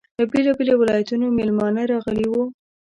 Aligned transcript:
له 0.17 0.23
بېلابېلو 0.31 0.73
ولایتونو 0.81 1.25
میلمانه 1.37 1.81
راغلي 1.91 2.25
وو. 2.29 2.43